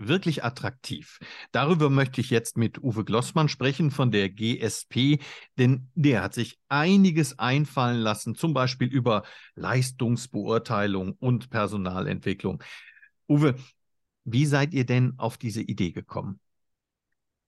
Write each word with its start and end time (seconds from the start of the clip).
wirklich 0.00 0.44
attraktiv? 0.44 1.18
Darüber 1.52 1.90
möchte 1.90 2.20
ich 2.20 2.30
jetzt 2.30 2.56
mit 2.56 2.82
Uwe 2.82 3.04
Glossmann 3.04 3.48
sprechen 3.48 3.90
von 3.90 4.10
der 4.10 4.28
GSP, 4.28 5.18
denn 5.58 5.88
der 5.94 6.22
hat 6.22 6.34
sich 6.34 6.58
einiges 6.68 7.38
einfallen 7.38 8.00
lassen, 8.00 8.34
zum 8.34 8.54
Beispiel 8.54 8.88
über 8.88 9.22
Leistungsbeurteilung 9.54 11.12
und 11.18 11.50
Personalentwicklung. 11.50 12.62
Uwe, 13.28 13.54
wie 14.24 14.46
seid 14.46 14.74
ihr 14.74 14.84
denn 14.84 15.14
auf 15.18 15.38
diese 15.38 15.62
Idee 15.62 15.92
gekommen? 15.92 16.40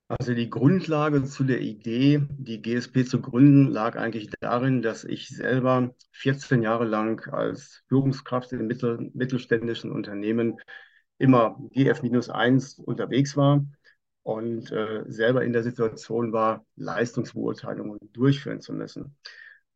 Also 0.09 0.35
die 0.35 0.49
Grundlage 0.49 1.23
zu 1.23 1.43
der 1.43 1.61
Idee, 1.61 2.21
die 2.29 2.61
GSP 2.61 3.05
zu 3.05 3.21
gründen, 3.21 3.71
lag 3.71 3.95
eigentlich 3.95 4.29
darin, 4.41 4.81
dass 4.81 5.03
ich 5.05 5.29
selber 5.29 5.95
14 6.11 6.61
Jahre 6.61 6.85
lang 6.85 7.27
als 7.31 7.83
Führungskraft 7.87 8.51
in 8.51 8.67
mittel, 8.67 9.09
mittelständischen 9.13 9.91
Unternehmen 9.91 10.59
immer 11.23 11.57
GF-1 11.71 12.81
unterwegs 12.81 13.37
war 13.37 13.65
und 14.23 14.71
äh, 14.71 15.05
selber 15.07 15.45
in 15.45 15.53
der 15.53 15.63
Situation 15.63 16.33
war, 16.33 16.65
Leistungsbeurteilungen 16.75 17.97
durchführen 18.11 18.59
zu 18.59 18.73
müssen. 18.73 19.15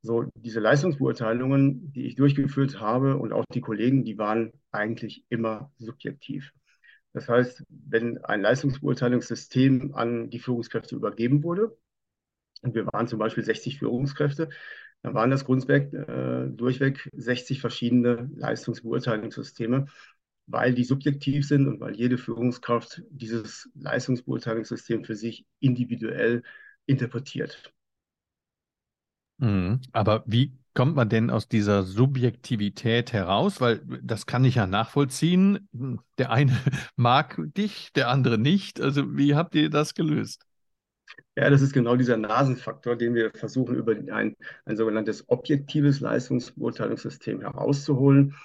So, 0.02 0.26
diese 0.36 0.60
Leistungsbeurteilungen, 0.60 1.94
die 1.94 2.06
ich 2.06 2.16
durchgeführt 2.16 2.82
habe 2.82 3.16
und 3.18 3.32
auch 3.32 3.46
die 3.54 3.62
Kollegen, 3.62 4.04
die 4.04 4.18
waren 4.18 4.52
eigentlich 4.72 5.24
immer 5.30 5.72
subjektiv. 5.78 6.52
Das 7.14 7.30
heißt, 7.30 7.64
wenn 7.70 8.24
ein 8.26 8.42
Leistungsbeurteilungssystem 8.42 9.96
an 9.96 10.30
die 10.30 10.40
Führungskräfte 10.40 10.96
übergeben 10.96 11.44
wurde, 11.44 11.78
und 12.62 12.76
wir 12.76 12.86
waren 12.88 13.08
zum 13.08 13.20
Beispiel 13.20 13.44
60 13.44 13.80
Führungskräfte, 13.80 14.50
dann 15.02 15.14
waren 15.14 15.32
das 15.32 15.46
grundweg, 15.46 15.94
äh, 15.94 16.48
durchweg 16.50 17.10
60 17.14 17.62
verschiedene 17.62 18.30
Leistungsbeurteilungssysteme, 18.36 19.86
weil 20.48 20.74
die 20.74 20.84
subjektiv 20.84 21.48
sind 21.48 21.68
und 21.68 21.80
weil 21.80 21.96
jede 21.96 22.18
Führungskraft 22.18 23.04
dieses 23.10 23.70
Leistungsbeurteilungssystem 23.76 25.04
für 25.04 25.16
sich 25.16 25.46
individuell 25.60 26.44
interpretiert. 26.86 27.74
Mhm. 29.38 29.82
Aber 29.92 30.24
wie 30.26 30.58
kommt 30.74 30.96
man 30.96 31.10
denn 31.10 31.30
aus 31.30 31.48
dieser 31.48 31.84
Subjektivität 31.84 33.14
heraus? 33.14 33.62
Weil 33.62 33.82
das 34.02 34.26
kann 34.26 34.46
ich 34.46 34.56
ja 34.56 34.68
nachvollziehen. 34.68 35.68
Der 36.18 36.32
eine 36.32 36.52
mag 36.96 37.38
dich, 37.56 37.92
der 37.94 38.10
andere 38.10 38.38
nicht. 38.38 38.80
Also 38.82 39.18
wie 39.18 39.36
habt 39.36 39.54
ihr 39.56 39.70
das 39.70 39.94
gelöst? 39.94 40.44
Ja, 41.36 41.50
das 41.50 41.62
ist 41.62 41.74
genau 41.74 41.96
dieser 41.96 42.18
Nasenfaktor, 42.18 42.96
den 42.96 43.14
wir 43.16 43.32
versuchen, 43.32 43.76
über 43.76 43.94
ein, 43.94 44.36
ein 44.66 44.78
sogenanntes 44.78 45.30
objektives 45.30 46.00
Leistungsbeurteilungssystem 46.00 47.42
herauszuholen. 47.42 48.36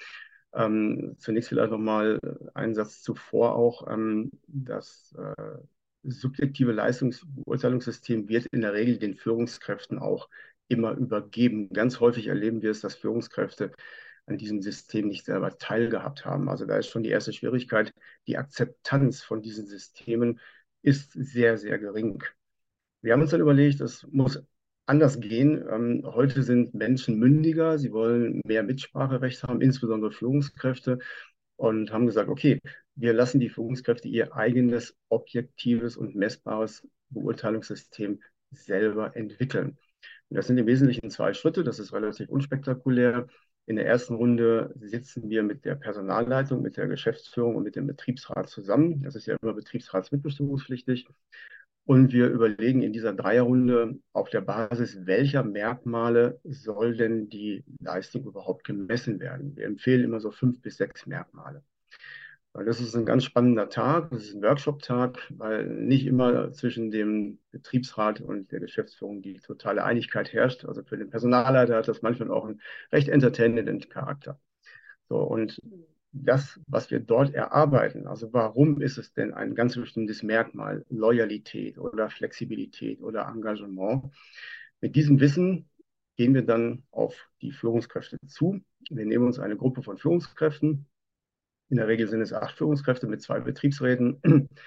Ähm, 0.54 1.16
zunächst 1.18 1.48
vielleicht 1.48 1.70
nochmal 1.70 2.18
einen 2.54 2.74
Satz 2.74 3.02
zuvor 3.02 3.54
auch. 3.56 3.86
Ähm, 3.88 4.30
das 4.46 5.14
äh, 5.18 5.58
subjektive 6.02 6.72
Leistungsbeurteilungssystem 6.72 8.28
wird 8.28 8.46
in 8.46 8.60
der 8.60 8.72
Regel 8.74 8.98
den 8.98 9.14
Führungskräften 9.14 9.98
auch 9.98 10.28
immer 10.68 10.92
übergeben. 10.92 11.70
Ganz 11.72 12.00
häufig 12.00 12.26
erleben 12.26 12.62
wir 12.62 12.70
es, 12.70 12.80
dass 12.80 12.94
Führungskräfte 12.94 13.72
an 14.26 14.38
diesem 14.38 14.62
System 14.62 15.08
nicht 15.08 15.24
selber 15.24 15.58
teilgehabt 15.58 16.24
haben. 16.24 16.48
Also 16.48 16.64
da 16.66 16.76
ist 16.76 16.88
schon 16.88 17.02
die 17.02 17.10
erste 17.10 17.32
Schwierigkeit. 17.32 17.92
Die 18.26 18.38
Akzeptanz 18.38 19.22
von 19.22 19.42
diesen 19.42 19.66
Systemen 19.66 20.40
ist 20.82 21.12
sehr, 21.12 21.58
sehr 21.58 21.78
gering. 21.78 22.22
Wir 23.00 23.12
haben 23.12 23.22
uns 23.22 23.30
dann 23.30 23.40
überlegt, 23.40 23.80
es 23.80 24.06
muss 24.10 24.42
anders 24.86 25.20
gehen. 25.20 25.64
Ähm, 25.70 26.02
heute 26.04 26.42
sind 26.42 26.74
Menschen 26.74 27.18
mündiger, 27.18 27.78
sie 27.78 27.92
wollen 27.92 28.40
mehr 28.44 28.62
Mitspracherecht 28.62 29.42
haben, 29.44 29.60
insbesondere 29.60 30.12
Führungskräfte, 30.12 30.98
und 31.56 31.92
haben 31.92 32.06
gesagt, 32.06 32.28
okay, 32.28 32.60
wir 32.94 33.12
lassen 33.12 33.40
die 33.40 33.48
Führungskräfte 33.48 34.08
ihr 34.08 34.34
eigenes 34.34 34.96
objektives 35.08 35.96
und 35.96 36.16
messbares 36.16 36.86
Beurteilungssystem 37.10 38.20
selber 38.50 39.16
entwickeln. 39.16 39.78
Das 40.28 40.46
sind 40.46 40.58
im 40.58 40.66
Wesentlichen 40.66 41.10
zwei 41.10 41.34
Schritte. 41.34 41.62
Das 41.62 41.78
ist 41.78 41.92
relativ 41.92 42.28
unspektakulär. 42.28 43.26
In 43.66 43.76
der 43.76 43.86
ersten 43.86 44.14
Runde 44.14 44.74
sitzen 44.80 45.28
wir 45.28 45.42
mit 45.42 45.64
der 45.64 45.76
Personalleitung, 45.76 46.62
mit 46.62 46.76
der 46.76 46.88
Geschäftsführung 46.88 47.56
und 47.56 47.62
mit 47.62 47.76
dem 47.76 47.86
Betriebsrat 47.86 48.48
zusammen. 48.48 49.02
Das 49.02 49.14
ist 49.14 49.26
ja 49.26 49.36
immer 49.40 49.54
betriebsratsmitbestimmungspflichtig. 49.54 51.06
Und 51.84 52.12
wir 52.12 52.28
überlegen 52.28 52.82
in 52.82 52.92
dieser 52.92 53.12
Dreierrunde 53.12 53.98
auf 54.12 54.30
der 54.30 54.40
Basis, 54.40 55.04
welcher 55.04 55.42
Merkmale 55.42 56.38
soll 56.44 56.96
denn 56.96 57.28
die 57.28 57.64
Leistung 57.80 58.24
überhaupt 58.24 58.64
gemessen 58.64 59.18
werden. 59.18 59.56
Wir 59.56 59.66
empfehlen 59.66 60.04
immer 60.04 60.20
so 60.20 60.30
fünf 60.30 60.62
bis 60.62 60.76
sechs 60.76 61.06
Merkmale. 61.06 61.64
Das 62.54 62.80
ist 62.80 62.94
ein 62.94 63.06
ganz 63.06 63.24
spannender 63.24 63.70
Tag, 63.70 64.10
das 64.10 64.24
ist 64.24 64.34
ein 64.34 64.42
Workshop-Tag, 64.42 65.32
weil 65.38 65.66
nicht 65.66 66.06
immer 66.06 66.52
zwischen 66.52 66.90
dem 66.90 67.38
Betriebsrat 67.50 68.20
und 68.20 68.52
der 68.52 68.60
Geschäftsführung 68.60 69.22
die 69.22 69.40
totale 69.40 69.82
Einigkeit 69.84 70.34
herrscht. 70.34 70.66
Also 70.66 70.82
für 70.84 70.98
den 70.98 71.08
Personalleiter 71.08 71.76
hat 71.76 71.88
das 71.88 72.02
manchmal 72.02 72.30
auch 72.30 72.44
einen 72.44 72.60
recht 72.92 73.08
entertainenden 73.08 73.80
Charakter. 73.88 74.38
So, 75.08 75.16
und 75.16 75.58
das, 76.12 76.60
was 76.66 76.90
wir 76.90 77.00
dort 77.00 77.34
erarbeiten, 77.34 78.06
also 78.06 78.32
warum 78.32 78.80
ist 78.80 78.98
es 78.98 79.12
denn 79.12 79.32
ein 79.32 79.54
ganz 79.54 79.74
bestimmtes 79.74 80.22
Merkmal, 80.22 80.84
Loyalität 80.90 81.78
oder 81.78 82.10
Flexibilität 82.10 83.00
oder 83.02 83.26
Engagement, 83.26 84.12
mit 84.80 84.96
diesem 84.96 85.20
Wissen 85.20 85.68
gehen 86.16 86.34
wir 86.34 86.42
dann 86.42 86.84
auf 86.90 87.28
die 87.40 87.52
Führungskräfte 87.52 88.18
zu. 88.26 88.60
Wir 88.90 89.06
nehmen 89.06 89.26
uns 89.26 89.38
eine 89.38 89.56
Gruppe 89.56 89.82
von 89.82 89.96
Führungskräften, 89.96 90.86
in 91.72 91.78
der 91.78 91.88
Regel 91.88 92.06
sind 92.06 92.20
es 92.20 92.34
acht 92.34 92.58
Führungskräfte 92.58 93.06
mit 93.06 93.22
zwei 93.22 93.40
Betriebsräten. 93.40 94.20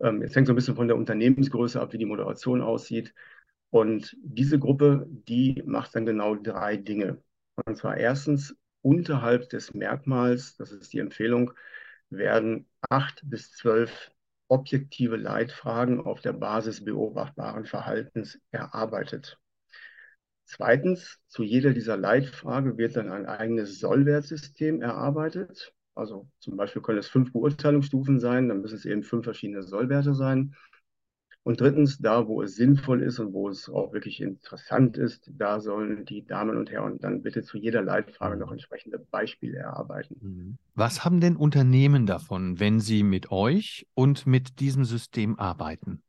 Ähm, 0.00 0.22
jetzt 0.22 0.36
hängt 0.36 0.46
so 0.46 0.52
ein 0.52 0.54
bisschen 0.54 0.76
von 0.76 0.86
der 0.86 0.96
Unternehmensgröße 0.96 1.80
ab, 1.80 1.92
wie 1.92 1.98
die 1.98 2.04
Moderation 2.04 2.62
aussieht. 2.62 3.12
Und 3.70 4.16
diese 4.22 4.60
Gruppe, 4.60 5.08
die 5.08 5.60
macht 5.66 5.92
dann 5.96 6.06
genau 6.06 6.36
drei 6.36 6.76
Dinge. 6.76 7.20
Und 7.66 7.76
zwar 7.76 7.96
erstens, 7.96 8.56
unterhalb 8.82 9.48
des 9.50 9.74
Merkmals, 9.74 10.56
das 10.56 10.72
ist 10.72 10.92
die 10.92 10.98
Empfehlung, 10.98 11.52
werden 12.10 12.66
acht 12.88 13.22
bis 13.24 13.52
zwölf 13.52 14.10
objektive 14.48 15.16
Leitfragen 15.16 16.00
auf 16.00 16.20
der 16.20 16.32
Basis 16.32 16.84
beobachtbaren 16.84 17.66
Verhaltens 17.66 18.40
erarbeitet. 18.50 19.38
Zweitens, 20.44 21.20
zu 21.28 21.42
jeder 21.42 21.74
dieser 21.74 21.98
Leitfrage 21.98 22.78
wird 22.78 22.96
dann 22.96 23.12
ein 23.12 23.26
eigenes 23.26 23.80
Sollwertsystem 23.80 24.80
erarbeitet. 24.80 25.74
Also 25.94 26.30
zum 26.38 26.56
Beispiel 26.56 26.80
können 26.80 26.98
es 26.98 27.08
fünf 27.08 27.32
Beurteilungsstufen 27.32 28.18
sein, 28.18 28.48
dann 28.48 28.62
müssen 28.62 28.76
es 28.76 28.86
eben 28.86 29.02
fünf 29.02 29.24
verschiedene 29.24 29.62
Sollwerte 29.62 30.14
sein. 30.14 30.54
Und 31.48 31.62
drittens, 31.62 31.96
da 31.96 32.28
wo 32.28 32.42
es 32.42 32.56
sinnvoll 32.56 33.02
ist 33.02 33.18
und 33.20 33.32
wo 33.32 33.48
es 33.48 33.70
auch 33.70 33.94
wirklich 33.94 34.20
interessant 34.20 34.98
ist, 34.98 35.30
da 35.34 35.60
sollen 35.60 36.04
die 36.04 36.26
Damen 36.26 36.58
und 36.58 36.70
Herren 36.70 36.98
dann 36.98 37.22
bitte 37.22 37.42
zu 37.42 37.56
jeder 37.56 37.80
Leitfrage 37.80 38.36
noch 38.36 38.52
entsprechende 38.52 38.98
Beispiele 38.98 39.56
erarbeiten. 39.56 40.16
Mhm. 40.20 40.58
Was 40.74 41.06
haben 41.06 41.22
denn 41.22 41.36
Unternehmen 41.36 42.04
davon, 42.04 42.60
wenn 42.60 42.80
sie 42.80 43.02
mit 43.02 43.30
euch 43.30 43.86
und 43.94 44.26
mit 44.26 44.60
diesem 44.60 44.84
System 44.84 45.38
arbeiten? 45.38 46.02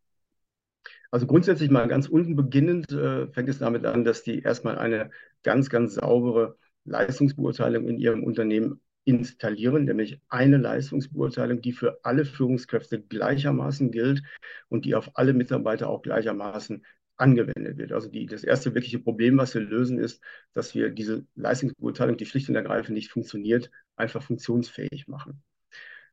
Also 1.09 1.25
grundsätzlich 1.25 1.71
mal 1.71 1.87
ganz 1.87 2.09
unten 2.09 2.35
beginnend 2.35 2.91
äh, 2.91 3.27
fängt 3.27 3.47
es 3.47 3.59
damit 3.59 3.85
an, 3.85 4.03
dass 4.03 4.23
die 4.23 4.41
erstmal 4.41 4.77
eine 4.77 5.09
ganz, 5.43 5.69
ganz 5.69 5.93
saubere 5.93 6.57
Leistungsbeurteilung 6.83 7.87
in 7.87 7.97
ihrem 7.97 8.25
Unternehmen 8.25 8.81
installieren, 9.05 9.85
nämlich 9.85 10.19
eine 10.29 10.57
Leistungsbeurteilung, 10.57 11.61
die 11.61 11.71
für 11.71 11.99
alle 12.03 12.25
Führungskräfte 12.25 13.01
gleichermaßen 13.01 13.91
gilt 13.91 14.23
und 14.67 14.85
die 14.85 14.95
auf 14.95 15.11
alle 15.15 15.33
Mitarbeiter 15.33 15.89
auch 15.89 16.01
gleichermaßen 16.01 16.85
angewendet 17.17 17.77
wird. 17.77 17.91
Also 17.91 18.09
die, 18.09 18.25
das 18.25 18.43
erste 18.43 18.73
wirkliche 18.73 18.99
Problem, 18.99 19.37
was 19.37 19.53
wir 19.53 19.61
lösen, 19.61 19.99
ist, 19.99 20.23
dass 20.53 20.73
wir 20.73 20.89
diese 20.89 21.25
Leistungsbeurteilung, 21.35 22.17
die 22.17 22.25
schlicht 22.25 22.49
und 22.49 22.55
ergreifend 22.55 22.95
nicht 22.95 23.11
funktioniert, 23.11 23.69
einfach 23.95 24.23
funktionsfähig 24.23 25.07
machen. 25.07 25.43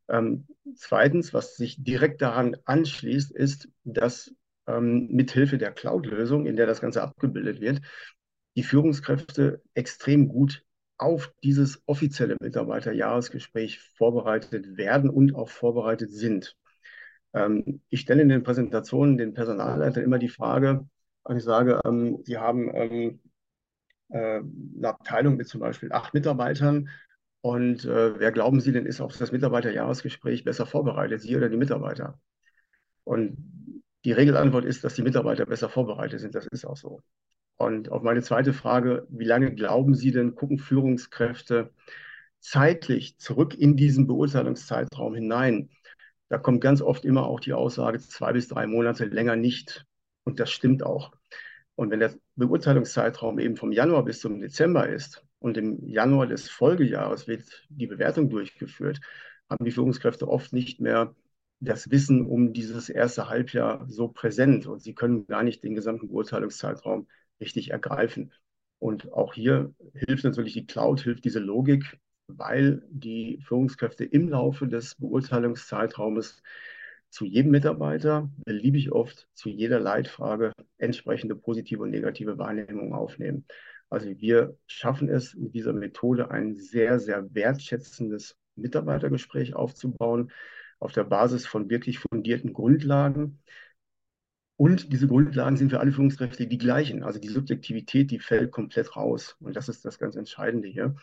Ähm, 0.08 0.46
zweitens, 0.74 1.34
was 1.34 1.56
sich 1.56 1.82
direkt 1.82 2.22
daran 2.22 2.56
anschließt, 2.64 3.32
ist, 3.32 3.68
dass 3.84 4.34
ähm, 4.66 5.08
mithilfe 5.10 5.58
der 5.58 5.72
Cloud-Lösung, 5.72 6.46
in 6.46 6.56
der 6.56 6.66
das 6.66 6.80
Ganze 6.80 7.02
abgebildet 7.02 7.60
wird, 7.60 7.80
die 8.56 8.62
Führungskräfte 8.62 9.62
extrem 9.74 10.28
gut 10.28 10.64
auf 10.98 11.32
dieses 11.43 11.82
offizielle 11.87 12.37
Mitarbeiterjahresgespräch 12.40 13.81
vorbereitet 13.96 14.76
werden 14.76 15.10
und 15.10 15.34
auch 15.34 15.48
vorbereitet 15.50 16.12
sind. 16.12 16.56
Ähm, 17.34 17.82
ich 17.90 18.00
stelle 18.00 18.22
in 18.22 18.28
den 18.28 18.43
Präsentationen 18.43 19.19
den 19.19 19.34
Personalleitern 19.34 20.04
immer 20.04 20.19
die 20.19 20.28
Frage, 20.28 20.88
Und 21.25 21.37
ich 21.37 21.44
sage, 21.44 21.81
ähm, 21.84 22.20
Sie 22.25 22.38
haben 22.38 22.70
ähm, 22.75 23.20
äh, 24.10 24.40
eine 24.40 24.88
Abteilung 24.88 25.37
mit 25.37 25.48
zum 25.48 25.60
Beispiel 25.60 25.93
acht 25.93 26.14
Mitarbeitern. 26.14 26.88
Und 27.42 27.84
äh, 27.84 28.19
wer 28.19 28.32
glauben 28.32 28.60
Sie 28.60 28.72
denn 28.72 28.87
ist 28.87 29.00
auf 29.00 29.16
das 29.16 29.32
Mitarbeiterjahresgespräch 29.32 30.44
besser 30.44 30.66
vorbereitet, 30.66 31.22
Sie 31.22 31.37
oder 31.37 31.49
die 31.49 31.56
Mitarbeiter? 31.56 32.20
Und 33.04 33.38
die 34.04 34.12
Regelantwort 34.12 34.64
ist, 34.64 34.84
dass 34.84 34.94
die 34.94 35.02
Mitarbeiter 35.02 35.46
besser 35.46 35.69
vorbereitet 35.69 36.20
sind. 36.20 36.34
Das 36.34 36.46
ist 36.49 36.66
auch 36.66 36.76
so. 36.76 37.02
Und 37.56 37.90
auf 37.90 38.02
meine 38.02 38.22
zweite 38.22 38.52
Frage, 38.52 39.06
wie 39.10 39.24
lange 39.24 39.54
glauben 39.54 39.94
Sie 39.94 40.12
denn, 40.12 40.34
gucken 40.34 40.58
Führungskräfte 40.58 41.72
zeitlich 42.40 43.18
zurück 43.18 43.54
in 43.54 43.76
diesen 43.76 44.06
Beurteilungszeitraum 44.06 45.14
hinein? 45.14 45.70
Da 46.28 46.38
kommt 46.38 46.60
ganz 46.60 46.82
oft 46.82 47.04
immer 47.04 47.26
auch 47.26 47.40
die 47.40 47.54
Aussage, 47.54 47.98
zwei 48.00 48.32
bis 48.32 48.48
drei 48.48 48.66
Monate 48.66 49.06
länger 49.06 49.36
nicht. 49.36 49.86
Und 50.24 50.40
das 50.40 50.50
stimmt 50.50 50.82
auch. 50.82 51.12
Und 51.76 51.90
wenn 51.90 52.00
der 52.00 52.14
Beurteilungszeitraum 52.36 53.38
eben 53.38 53.56
vom 53.56 53.72
Januar 53.72 54.04
bis 54.04 54.20
zum 54.20 54.40
Dezember 54.40 54.88
ist 54.88 55.24
und 55.38 55.56
im 55.56 55.86
Januar 55.86 56.26
des 56.26 56.48
Folgejahres 56.48 57.28
wird 57.28 57.66
die 57.68 57.86
Bewertung 57.86 58.28
durchgeführt, 58.28 59.00
haben 59.48 59.64
die 59.64 59.70
Führungskräfte 59.70 60.28
oft 60.28 60.52
nicht 60.52 60.80
mehr 60.80 61.14
das 61.60 61.90
Wissen 61.90 62.26
um 62.26 62.52
dieses 62.52 62.88
erste 62.88 63.28
Halbjahr 63.28 63.86
so 63.88 64.08
präsent 64.08 64.66
und 64.66 64.80
sie 64.82 64.94
können 64.94 65.26
gar 65.26 65.42
nicht 65.42 65.64
den 65.64 65.74
gesamten 65.74 66.08
Beurteilungszeitraum 66.08 67.06
richtig 67.40 67.70
ergreifen. 67.70 68.32
Und 68.78 69.12
auch 69.12 69.34
hier 69.34 69.74
hilft 69.94 70.24
natürlich 70.24 70.52
die 70.52 70.66
Cloud, 70.66 71.00
hilft 71.00 71.24
diese 71.24 71.38
Logik, 71.40 71.98
weil 72.28 72.82
die 72.90 73.40
Führungskräfte 73.46 74.04
im 74.04 74.28
Laufe 74.28 74.66
des 74.66 74.94
Beurteilungszeitraumes 74.96 76.42
zu 77.08 77.24
jedem 77.24 77.52
Mitarbeiter 77.52 78.28
beliebig 78.44 78.92
oft 78.92 79.28
zu 79.32 79.48
jeder 79.48 79.80
Leitfrage 79.80 80.52
entsprechende 80.78 81.36
positive 81.36 81.82
und 81.82 81.90
negative 81.90 82.36
Wahrnehmung 82.36 82.92
aufnehmen. 82.92 83.46
Also 83.88 84.08
wir 84.18 84.58
schaffen 84.66 85.08
es 85.08 85.34
mit 85.34 85.54
dieser 85.54 85.72
Methode 85.72 86.30
ein 86.30 86.56
sehr, 86.56 86.98
sehr 86.98 87.32
wertschätzendes 87.34 88.36
Mitarbeitergespräch 88.56 89.54
aufzubauen 89.54 90.32
auf 90.78 90.92
der 90.92 91.04
Basis 91.04 91.46
von 91.46 91.70
wirklich 91.70 92.00
fundierten 92.00 92.52
Grundlagen. 92.52 93.38
Und 94.56 94.92
diese 94.92 95.06
Grundlagen 95.06 95.56
sind 95.56 95.70
für 95.70 95.80
alle 95.80 95.92
Führungskräfte 95.92 96.46
die 96.46 96.58
gleichen. 96.58 97.02
Also 97.02 97.18
die 97.18 97.28
Subjektivität, 97.28 98.10
die 98.10 98.18
fällt 98.18 98.50
komplett 98.52 98.96
raus. 98.96 99.36
Und 99.40 99.54
das 99.54 99.68
ist 99.68 99.84
das 99.84 99.98
ganz 99.98 100.16
Entscheidende 100.16 100.68
hier. 100.68 100.94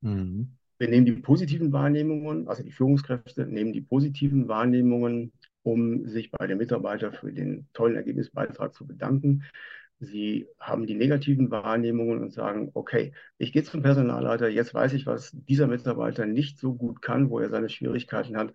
Mhm. 0.00 0.52
Wir 0.78 0.88
nehmen 0.88 1.06
die 1.06 1.12
positiven 1.12 1.72
Wahrnehmungen, 1.72 2.48
also 2.48 2.62
die 2.62 2.72
Führungskräfte 2.72 3.46
nehmen 3.46 3.72
die 3.72 3.82
positiven 3.82 4.48
Wahrnehmungen 4.48 5.32
um 5.62 6.08
sich 6.08 6.30
bei 6.30 6.46
dem 6.46 6.58
Mitarbeiter 6.58 7.12
für 7.12 7.32
den 7.32 7.68
tollen 7.72 7.96
Ergebnisbeitrag 7.96 8.74
zu 8.74 8.86
bedanken. 8.86 9.44
Sie 10.00 10.48
haben 10.58 10.86
die 10.86 10.96
negativen 10.96 11.50
Wahrnehmungen 11.50 12.20
und 12.20 12.32
sagen, 12.32 12.70
okay, 12.74 13.12
ich 13.38 13.52
gehe 13.52 13.62
zum 13.62 13.82
Personalleiter, 13.82 14.48
jetzt 14.48 14.74
weiß 14.74 14.94
ich, 14.94 15.06
was 15.06 15.30
dieser 15.32 15.68
Mitarbeiter 15.68 16.26
nicht 16.26 16.58
so 16.58 16.74
gut 16.74 17.02
kann, 17.02 17.30
wo 17.30 17.38
er 17.38 17.50
seine 17.50 17.68
Schwierigkeiten 17.68 18.36
hat 18.36 18.52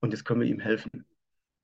und 0.00 0.12
jetzt 0.12 0.24
können 0.24 0.40
wir 0.40 0.48
ihm 0.48 0.60
helfen. 0.60 1.04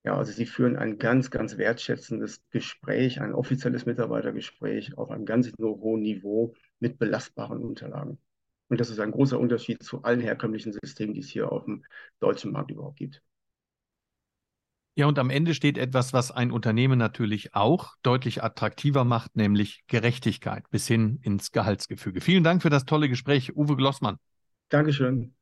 Ja, 0.05 0.17
also 0.17 0.33
Sie 0.33 0.47
führen 0.47 0.77
ein 0.77 0.99
ganz, 0.99 1.31
ganz 1.31 1.59
wertschätzendes 1.59 2.43
Gespräch, 2.51 3.21
ein 3.21 3.35
offizielles 3.35 3.85
Mitarbeitergespräch 3.87 4.97
auf 4.97 5.11
einem 5.11 5.27
ganz 5.27 5.51
hohen 5.61 6.01
Niveau 6.03 6.55
mit 6.81 6.99
belastbaren 6.99 7.59
Unterlagen. 7.63 8.19
Und 8.69 8.81
das 8.81 8.89
ist 8.91 9.01
ein 9.01 9.11
großer 9.11 9.39
Unterschied 9.39 9.83
zu 9.83 10.03
allen 10.03 10.21
herkömmlichen 10.21 10.73
Systemen, 10.73 11.15
die 11.15 11.21
es 11.21 11.29
hier 11.29 11.53
auf 11.53 11.65
dem 11.65 11.85
deutschen 12.21 12.53
Markt 12.53 12.71
überhaupt 12.71 12.97
gibt. 12.99 13.23
Ja, 14.97 15.07
und 15.07 15.19
am 15.19 15.31
Ende 15.31 15.55
steht 15.55 15.79
etwas, 15.79 16.13
was 16.13 16.31
ein 16.31 16.51
Unternehmen 16.53 16.99
natürlich 16.99 17.55
auch 17.55 17.95
deutlich 18.03 18.43
attraktiver 18.43 19.05
macht, 19.05 19.35
nämlich 19.37 19.83
Gerechtigkeit 19.87 20.69
bis 20.71 20.87
hin 20.87 21.19
ins 21.23 21.53
Gehaltsgefüge. 21.53 22.21
Vielen 22.21 22.45
Dank 22.45 22.63
für 22.63 22.71
das 22.71 22.85
tolle 22.85 23.09
Gespräch, 23.09 23.57
Uwe 23.57 23.77
Glossmann. 23.77 24.19
Dankeschön. 24.71 25.35